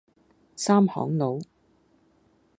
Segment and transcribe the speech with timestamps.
[0.55, 1.37] 三行佬